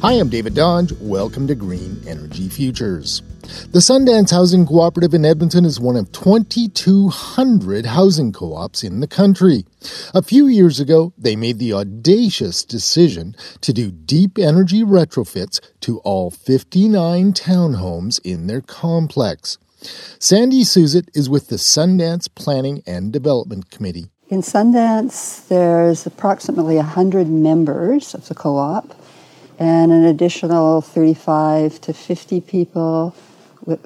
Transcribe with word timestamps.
Hi, 0.00 0.12
I'm 0.12 0.28
David 0.28 0.54
Dodge. 0.54 0.92
Welcome 1.00 1.48
to 1.48 1.56
Green 1.56 2.00
Energy 2.06 2.48
Futures. 2.48 3.20
The 3.72 3.80
Sundance 3.80 4.30
Housing 4.30 4.64
Cooperative 4.64 5.12
in 5.12 5.24
Edmonton 5.24 5.64
is 5.64 5.80
one 5.80 5.96
of 5.96 6.12
2,200 6.12 7.84
housing 7.84 8.30
co 8.30 8.54
ops 8.54 8.84
in 8.84 9.00
the 9.00 9.08
country. 9.08 9.64
A 10.14 10.22
few 10.22 10.46
years 10.46 10.78
ago, 10.78 11.12
they 11.18 11.34
made 11.34 11.58
the 11.58 11.72
audacious 11.72 12.64
decision 12.64 13.34
to 13.60 13.72
do 13.72 13.90
deep 13.90 14.38
energy 14.38 14.84
retrofits 14.84 15.58
to 15.80 15.98
all 16.04 16.30
59 16.30 17.32
townhomes 17.32 18.20
in 18.22 18.46
their 18.46 18.60
complex. 18.60 19.58
Sandy 20.20 20.62
Suzit 20.62 21.08
is 21.12 21.28
with 21.28 21.48
the 21.48 21.56
Sundance 21.56 22.32
Planning 22.32 22.84
and 22.86 23.12
Development 23.12 23.68
Committee. 23.68 24.10
In 24.28 24.42
Sundance, 24.42 25.48
there's 25.48 26.06
approximately 26.06 26.76
100 26.76 27.28
members 27.28 28.14
of 28.14 28.28
the 28.28 28.36
co 28.36 28.58
op 28.58 28.94
and 29.58 29.90
an 29.92 30.04
additional 30.04 30.80
35 30.80 31.80
to 31.80 31.92
50 31.92 32.40
people 32.40 33.14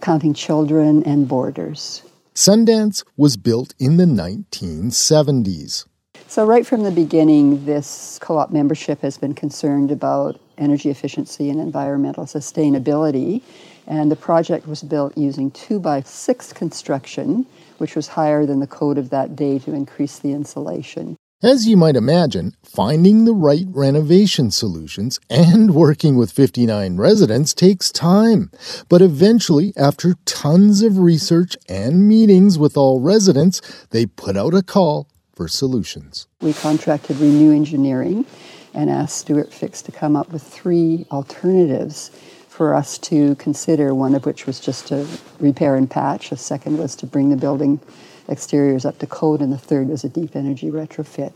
counting 0.00 0.34
children 0.34 1.02
and 1.04 1.26
boarders. 1.26 2.02
Sundance 2.34 3.04
was 3.16 3.36
built 3.36 3.74
in 3.78 3.96
the 3.96 4.04
1970s. 4.04 5.86
So, 6.26 6.44
right 6.44 6.66
from 6.66 6.82
the 6.82 6.90
beginning, 6.90 7.64
this 7.64 8.18
co 8.20 8.38
op 8.38 8.50
membership 8.50 9.00
has 9.02 9.18
been 9.18 9.34
concerned 9.34 9.90
about 9.90 10.40
energy 10.58 10.90
efficiency 10.90 11.48
and 11.48 11.60
environmental 11.60 12.24
sustainability. 12.24 13.42
And 13.86 14.10
the 14.10 14.16
project 14.16 14.66
was 14.66 14.82
built 14.82 15.16
using 15.16 15.50
2 15.50 15.78
by 15.78 16.00
6 16.02 16.52
construction, 16.54 17.46
which 17.78 17.94
was 17.94 18.08
higher 18.08 18.46
than 18.46 18.60
the 18.60 18.66
code 18.66 18.98
of 18.98 19.10
that 19.10 19.36
day 19.36 19.58
to 19.60 19.74
increase 19.74 20.18
the 20.18 20.32
insulation. 20.32 21.16
As 21.44 21.68
you 21.68 21.76
might 21.76 21.94
imagine, 21.94 22.56
finding 22.62 23.26
the 23.26 23.34
right 23.34 23.66
renovation 23.68 24.50
solutions 24.50 25.20
and 25.28 25.74
working 25.74 26.16
with 26.16 26.32
59 26.32 26.96
residents 26.96 27.52
takes 27.52 27.92
time. 27.92 28.50
But 28.88 29.02
eventually, 29.02 29.74
after 29.76 30.14
tons 30.24 30.80
of 30.80 30.96
research 30.96 31.54
and 31.68 32.08
meetings 32.08 32.58
with 32.58 32.78
all 32.78 33.00
residents, 33.00 33.60
they 33.90 34.06
put 34.06 34.38
out 34.38 34.54
a 34.54 34.62
call 34.62 35.06
for 35.34 35.46
solutions. 35.46 36.28
We 36.40 36.54
contracted 36.54 37.18
Renew 37.18 37.54
Engineering 37.54 38.24
and 38.72 38.88
asked 38.88 39.18
Stuart 39.18 39.52
Fix 39.52 39.82
to 39.82 39.92
come 39.92 40.16
up 40.16 40.32
with 40.32 40.42
three 40.42 41.04
alternatives 41.10 42.10
for 42.54 42.72
us 42.72 42.98
to 42.98 43.34
consider, 43.34 43.92
one 43.92 44.14
of 44.14 44.24
which 44.24 44.46
was 44.46 44.60
just 44.60 44.86
to 44.86 45.04
repair 45.40 45.74
and 45.74 45.90
patch, 45.90 46.30
a 46.30 46.36
second 46.36 46.78
was 46.78 46.94
to 46.94 47.04
bring 47.04 47.30
the 47.30 47.36
building 47.36 47.80
exteriors 48.28 48.84
up 48.84 48.96
to 49.00 49.08
code, 49.08 49.40
and 49.40 49.52
the 49.52 49.58
third 49.58 49.88
was 49.88 50.04
a 50.04 50.08
deep 50.08 50.36
energy 50.36 50.70
retrofit. 50.70 51.34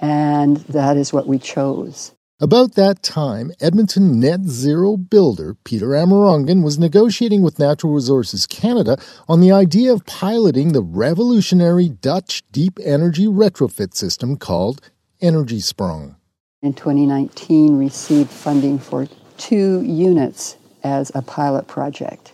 And 0.00 0.58
that 0.68 0.98
is 0.98 1.14
what 1.14 1.26
we 1.26 1.38
chose. 1.38 2.12
About 2.40 2.74
that 2.74 3.02
time, 3.02 3.52
Edmonton 3.58 4.20
net 4.20 4.42
zero 4.44 4.98
builder 4.98 5.56
Peter 5.64 5.86
Amerongen 5.86 6.62
was 6.62 6.78
negotiating 6.78 7.40
with 7.40 7.58
Natural 7.58 7.94
Resources 7.94 8.46
Canada 8.46 8.98
on 9.26 9.40
the 9.40 9.50
idea 9.50 9.94
of 9.94 10.04
piloting 10.04 10.72
the 10.72 10.82
revolutionary 10.82 11.88
Dutch 11.88 12.42
deep 12.52 12.78
energy 12.84 13.26
retrofit 13.26 13.94
system 13.94 14.36
called 14.36 14.82
Energiesprong. 15.22 16.16
In 16.60 16.74
2019, 16.74 17.78
received 17.78 18.30
funding 18.30 18.78
for 18.78 19.06
two 19.36 19.82
units 19.82 20.56
as 20.82 21.10
a 21.14 21.22
pilot 21.22 21.66
project. 21.66 22.32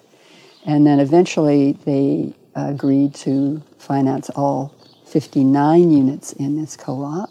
And 0.66 0.86
then 0.86 1.00
eventually 1.00 1.72
they 1.84 2.34
agreed 2.54 3.14
to 3.14 3.62
finance 3.78 4.30
all 4.30 4.74
59 5.06 5.90
units 5.90 6.32
in 6.32 6.60
this 6.60 6.76
co-op 6.76 7.30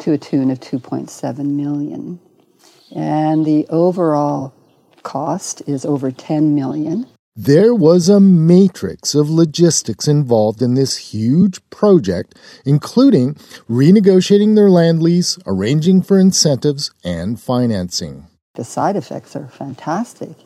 to 0.00 0.12
a 0.12 0.18
tune 0.18 0.50
of 0.50 0.60
2.7 0.60 1.38
million. 1.38 2.18
And 2.94 3.46
the 3.46 3.66
overall 3.68 4.52
cost 5.02 5.62
is 5.66 5.84
over 5.84 6.10
10 6.10 6.54
million. 6.54 7.06
There 7.36 7.74
was 7.74 8.08
a 8.08 8.20
matrix 8.20 9.14
of 9.14 9.30
logistics 9.30 10.08
involved 10.08 10.60
in 10.60 10.74
this 10.74 11.12
huge 11.12 11.60
project, 11.70 12.34
including 12.66 13.34
renegotiating 13.68 14.56
their 14.56 14.68
land 14.68 15.02
lease, 15.02 15.38
arranging 15.46 16.02
for 16.02 16.18
incentives, 16.18 16.90
and 17.04 17.40
financing. 17.40 18.26
The 18.60 18.64
side 18.64 18.94
effects 18.94 19.36
are 19.36 19.48
fantastic. 19.48 20.36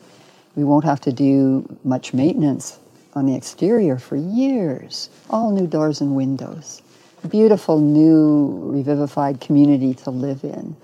We 0.55 0.63
won't 0.63 0.85
have 0.85 1.01
to 1.01 1.11
do 1.11 1.67
much 1.83 2.13
maintenance 2.13 2.79
on 3.13 3.25
the 3.25 3.35
exterior 3.35 3.97
for 3.97 4.15
years. 4.15 5.09
All 5.29 5.51
new 5.51 5.67
doors 5.67 5.99
and 5.99 6.15
windows. 6.15 6.81
Beautiful 7.27 7.77
new 7.77 8.71
revivified 8.71 9.41
community 9.41 9.93
to 9.95 10.11
live 10.11 10.45
in. 10.45 10.77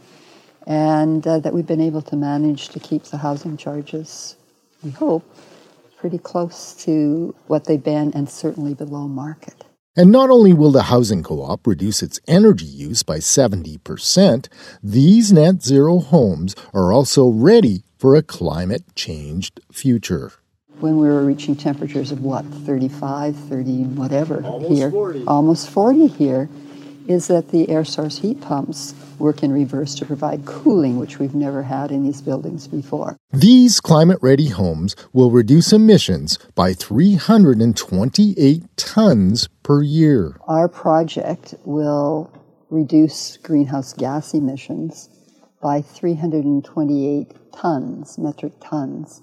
And 0.67 1.25
uh, 1.25 1.39
that 1.39 1.53
we've 1.53 1.65
been 1.65 1.79
able 1.79 2.01
to 2.01 2.17
manage 2.17 2.67
to 2.67 2.81
keep 2.81 3.03
the 3.03 3.15
housing 3.15 3.55
charges, 3.55 4.35
we 4.83 4.91
hope, 4.91 5.23
pretty 5.95 6.17
close 6.17 6.73
to 6.83 7.33
what 7.47 7.63
they've 7.63 7.81
been 7.81 8.11
and 8.13 8.29
certainly 8.29 8.73
below 8.73 9.07
market. 9.07 9.63
And 9.93 10.09
not 10.09 10.29
only 10.29 10.53
will 10.53 10.71
the 10.71 10.83
housing 10.83 11.21
co 11.21 11.41
op 11.41 11.67
reduce 11.67 12.01
its 12.01 12.21
energy 12.25 12.65
use 12.65 13.03
by 13.03 13.17
70%, 13.17 14.47
these 14.81 15.33
net 15.33 15.61
zero 15.61 15.99
homes 15.99 16.55
are 16.73 16.93
also 16.93 17.27
ready 17.27 17.83
for 17.97 18.15
a 18.15 18.23
climate 18.23 18.83
changed 18.95 19.59
future. 19.69 20.31
When 20.79 20.97
we 20.97 21.09
were 21.09 21.25
reaching 21.25 21.57
temperatures 21.57 22.09
of 22.09 22.23
what 22.23 22.45
35 22.45 23.35
30 23.35 23.83
whatever 23.83 24.41
almost 24.45 24.73
here. 24.73 24.89
40. 24.89 25.23
almost 25.27 25.69
40 25.69 26.07
here 26.07 26.49
is 27.07 27.27
that 27.27 27.49
the 27.49 27.69
air 27.69 27.85
source 27.85 28.19
heat 28.19 28.41
pumps 28.41 28.93
work 29.19 29.43
in 29.43 29.51
reverse 29.51 29.95
to 29.95 30.05
provide 30.05 30.45
cooling 30.45 30.97
which 30.97 31.19
we've 31.19 31.35
never 31.35 31.63
had 31.63 31.91
in 31.91 32.03
these 32.03 32.21
buildings 32.21 32.67
before. 32.67 33.17
These 33.31 33.79
climate 33.79 34.19
ready 34.21 34.49
homes 34.49 34.95
will 35.13 35.31
reduce 35.31 35.71
emissions 35.71 36.37
by 36.55 36.73
328 36.73 38.77
tons 38.77 39.47
per 39.63 39.81
year. 39.81 40.37
Our 40.47 40.67
project 40.67 41.55
will 41.65 42.31
reduce 42.69 43.37
greenhouse 43.37 43.93
gas 43.93 44.33
emissions 44.33 45.09
by 45.61 45.81
328 45.81 47.53
tons 47.53 48.17
metric 48.17 48.53
tons 48.59 49.21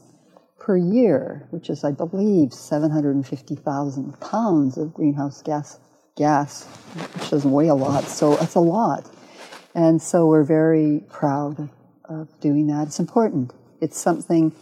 per 0.58 0.76
year, 0.76 1.46
which 1.50 1.70
is, 1.70 1.82
I 1.82 1.92
believe, 1.92 2.52
750,000 2.52 4.20
pounds 4.20 4.76
of 4.76 4.92
greenhouse 4.92 5.42
gas, 5.42 5.78
gas, 6.18 6.66
which 7.14 7.30
doesn't 7.30 7.50
weigh 7.50 7.68
a 7.68 7.74
lot. 7.74 8.04
So 8.04 8.36
it's 8.38 8.56
a 8.56 8.60
lot. 8.60 9.08
And 9.74 10.02
so 10.02 10.26
we're 10.26 10.44
very 10.44 11.04
proud 11.08 11.70
of 12.08 12.28
doing 12.40 12.66
that. 12.66 12.88
It's 12.88 12.98
important. 12.98 13.54
It's 13.80 13.98
something 13.98 14.52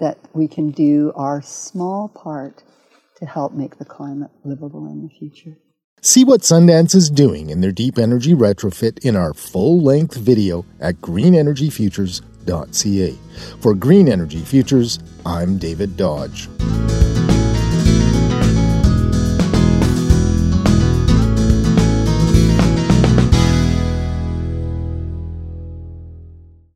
that 0.00 0.18
we 0.32 0.48
can 0.48 0.70
do 0.70 1.12
our 1.14 1.42
small 1.42 2.08
part 2.08 2.64
to 3.18 3.26
help 3.26 3.52
make 3.52 3.76
the 3.78 3.84
climate 3.84 4.30
livable 4.44 4.86
in 4.86 5.02
the 5.02 5.10
future. 5.10 5.58
See 6.00 6.24
what 6.24 6.40
Sundance 6.42 6.94
is 6.94 7.08
doing 7.08 7.50
in 7.50 7.60
their 7.60 7.72
deep 7.72 7.98
energy 7.98 8.34
retrofit 8.34 9.04
in 9.04 9.16
our 9.16 9.32
full 9.32 9.80
length 9.80 10.16
video 10.16 10.66
at 10.80 10.96
greenenergyfutures.ca. 10.96 13.14
For 13.60 13.74
Green 13.74 14.08
Energy 14.08 14.40
Futures, 14.40 14.98
I'm 15.24 15.56
David 15.56 15.96
Dodge. 15.96 16.48